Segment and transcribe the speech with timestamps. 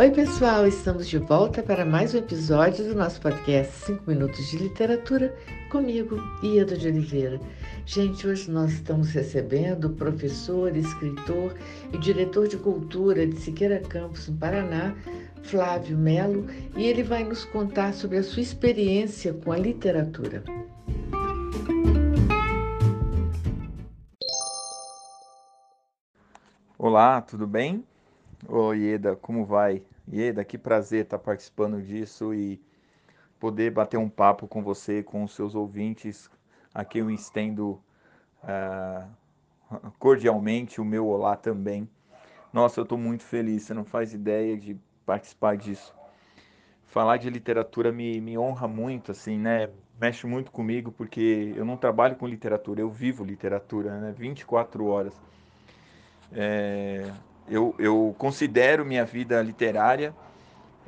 [0.00, 4.56] Oi, pessoal, estamos de volta para mais um episódio do nosso podcast 5 Minutos de
[4.56, 5.36] Literatura,
[5.70, 7.38] comigo, Ieda de Oliveira.
[7.84, 11.54] Gente, hoje nós estamos recebendo o professor, escritor
[11.92, 14.96] e diretor de cultura de Siqueira Campos, no Paraná,
[15.42, 20.42] Flávio Melo, e ele vai nos contar sobre a sua experiência com a literatura.
[26.78, 27.84] Olá, tudo bem?
[28.48, 29.82] Oi, Ieda, como vai?
[30.10, 32.58] Ieda, que prazer estar participando disso e
[33.38, 36.30] poder bater um papo com você, com os seus ouvintes.
[36.74, 37.78] Aqui eu estendo
[38.42, 41.88] uh, cordialmente o meu olá também.
[42.50, 45.94] Nossa, eu estou muito feliz, você não faz ideia de participar disso.
[46.86, 49.68] Falar de literatura me, me honra muito, assim, né?
[50.00, 54.14] Mexe muito comigo, porque eu não trabalho com literatura, eu vivo literatura, né?
[54.16, 55.14] 24 horas.
[56.32, 57.12] É,
[57.50, 60.14] eu, eu considero minha vida literária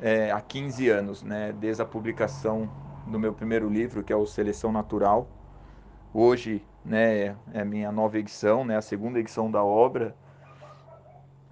[0.01, 1.53] é, há 15 anos, né?
[1.53, 2.71] Desde a publicação
[3.07, 5.27] do meu primeiro livro, que é o Seleção Natural.
[6.15, 8.77] Hoje, né, é a minha nova edição, né?
[8.77, 10.15] A segunda edição da obra.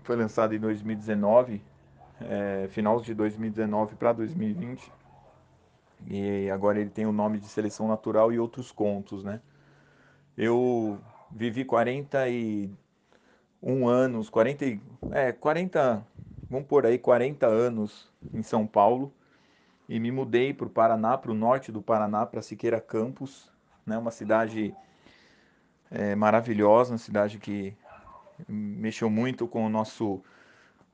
[0.05, 1.62] Foi lançada em 2019,
[2.21, 4.93] é, final de 2019 para 2020.
[6.06, 9.41] E agora ele tem o nome de Seleção Natural e Outros Contos, né?
[10.37, 10.99] Eu
[11.31, 12.71] vivi 40 e
[13.62, 14.80] um anos, 40,
[15.12, 16.06] é, 40,
[16.48, 19.12] vamos por aí, 40 anos em São Paulo.
[19.89, 23.50] E me mudei para o Paraná, para o norte do Paraná, para Siqueira Campos,
[23.84, 24.72] né, uma cidade
[25.91, 27.77] é, maravilhosa, uma cidade que
[28.48, 30.22] mexeu muito com o nosso,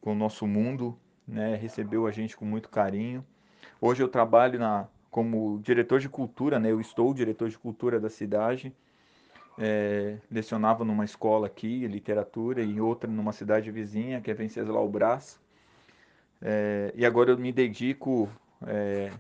[0.00, 3.25] com o nosso mundo, né, recebeu a gente com muito carinho.
[3.81, 8.09] Hoje eu trabalho na, como diretor de cultura, né, eu estou diretor de cultura da
[8.09, 8.75] cidade,
[9.59, 15.41] é, lecionava numa escola aqui, literatura, e outra numa cidade vizinha, que é Venceslau Brás.
[16.41, 18.29] É, e agora eu me dedico
[18.67, 19.11] é,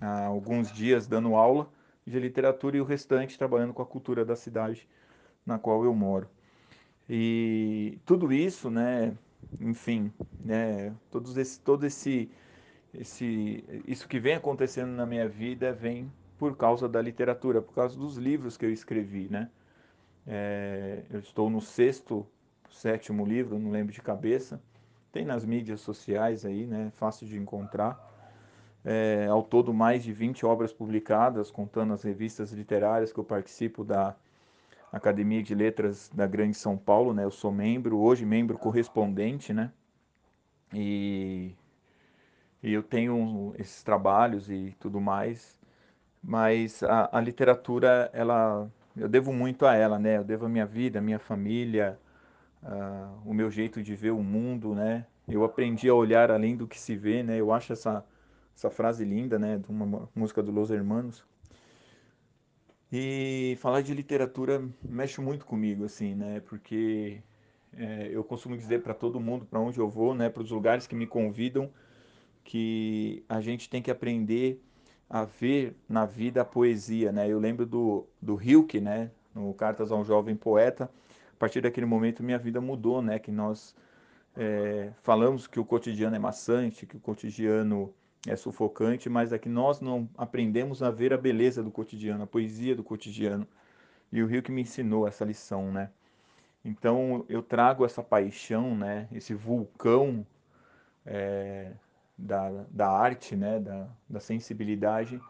[0.00, 1.68] a alguns dias dando aula
[2.06, 4.86] de literatura e o restante trabalhando com a cultura da cidade
[5.46, 6.28] na qual eu moro.
[7.08, 9.16] E tudo isso, né,
[9.60, 12.30] enfim, né, todos esse, todo esse,
[12.92, 16.10] esse, isso que vem acontecendo na minha vida vem
[16.44, 19.48] por causa da literatura, por causa dos livros que eu escrevi, né?
[20.26, 22.26] É, eu estou no sexto,
[22.70, 24.60] sétimo livro, não lembro de cabeça.
[25.10, 26.92] Tem nas mídias sociais aí, né?
[26.96, 27.98] Fácil de encontrar.
[28.84, 33.82] É, ao todo, mais de 20 obras publicadas, contando as revistas literárias que eu participo
[33.82, 34.14] da
[34.92, 37.24] Academia de Letras da Grande São Paulo, né?
[37.24, 39.72] Eu sou membro, hoje membro correspondente, né?
[40.74, 41.54] E,
[42.62, 45.63] e eu tenho esses trabalhos e tudo mais
[46.26, 50.16] mas a, a literatura, ela, eu devo muito a ela, né?
[50.16, 51.98] Eu devo a minha vida, a minha família,
[52.62, 55.06] uh, o meu jeito de ver o mundo, né?
[55.28, 57.38] Eu aprendi a olhar além do que se vê, né?
[57.38, 58.04] Eu acho essa,
[58.56, 59.58] essa frase linda, né?
[59.58, 61.22] De uma música do Los Hermanos.
[62.90, 66.40] E falar de literatura mexe muito comigo, assim, né?
[66.40, 67.20] Porque
[67.76, 70.30] é, eu costumo dizer para todo mundo, para onde eu vou, né?
[70.30, 71.70] Para os lugares que me convidam,
[72.42, 74.62] que a gente tem que aprender
[75.08, 77.28] a ver na vida a poesia, né?
[77.28, 79.10] Eu lembro do, do Hilke, né?
[79.34, 80.90] No Cartas a um Jovem Poeta.
[81.32, 83.18] A partir daquele momento minha vida mudou, né?
[83.18, 83.74] Que nós
[84.36, 87.92] é, falamos que o cotidiano é maçante, que o cotidiano
[88.26, 92.26] é sufocante, mas é que nós não aprendemos a ver a beleza do cotidiano, a
[92.26, 93.46] poesia do cotidiano.
[94.10, 95.90] E o Hilke me ensinou essa lição, né?
[96.64, 99.08] Então eu trago essa paixão, né?
[99.12, 100.26] Esse vulcão
[101.04, 101.72] é,
[102.16, 105.20] da, da arte, né, da, da sensibilidade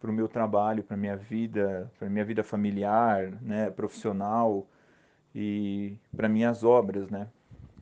[0.00, 4.66] para o meu trabalho, para minha vida, para minha vida familiar, né, profissional
[5.34, 7.28] e para minhas obras, né.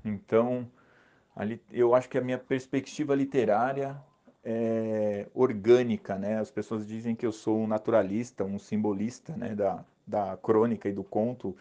[0.04, 0.68] Então,
[1.34, 3.96] ali, eu acho que a minha perspectiva literária
[4.44, 6.38] é orgânica, né.
[6.38, 10.92] As pessoas dizem que eu sou um naturalista, um simbolista, né, da, da crônica e
[10.92, 11.56] do conto,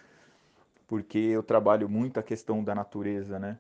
[0.88, 3.58] porque eu trabalho muito a questão da natureza, né.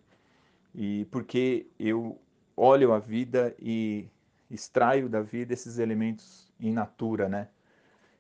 [0.75, 2.17] E porque eu
[2.55, 4.07] olho a vida e
[4.49, 7.47] extraio da vida esses elementos in natura, né?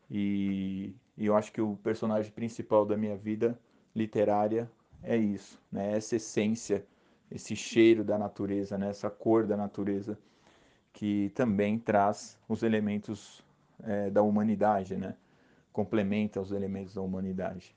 [0.09, 3.57] E, e eu acho que o personagem principal da minha vida
[3.95, 4.69] literária
[5.03, 5.95] é isso, né?
[5.95, 6.85] Essa essência,
[7.29, 8.89] esse cheiro da natureza, né?
[8.89, 10.17] Essa cor da natureza
[10.93, 13.43] que também traz os elementos
[13.83, 15.15] é, da humanidade, né?
[15.71, 17.75] Complementa os elementos da humanidade.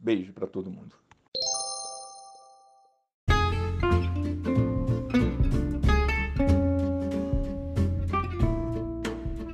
[0.00, 0.94] Beijo para todo mundo.